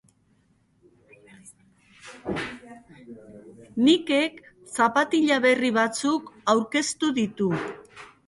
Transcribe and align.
Nikek 3.87 4.41
zapatila 4.77 5.39
berri 5.47 5.73
batzuk 5.79 6.33
aurkeztu 6.55 7.13
ditu. 7.19 7.51